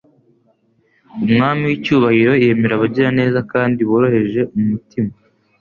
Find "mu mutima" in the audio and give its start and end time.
4.53-5.11